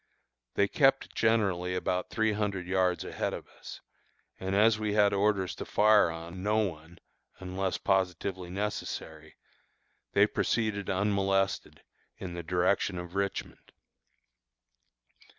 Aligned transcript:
They 0.55 0.67
kept 0.67 1.13
generally 1.13 1.75
about 1.75 2.09
three 2.09 2.31
hundred 2.33 2.65
yards 2.65 3.03
ahead 3.05 3.35
of 3.35 3.47
us, 3.49 3.81
and 4.39 4.55
as 4.55 4.79
we 4.79 4.95
had 4.95 5.13
orders 5.13 5.53
to 5.57 5.63
fire 5.65 6.09
on 6.09 6.41
no 6.41 6.57
one 6.57 6.97
unless 7.37 7.77
positively 7.77 8.49
necessary, 8.49 9.35
they 10.13 10.25
proceeded 10.25 10.89
unmolested, 10.89 11.83
in 12.17 12.33
the 12.33 12.41
direction 12.41 12.97
of 12.97 13.13
Richmond. 13.13 13.73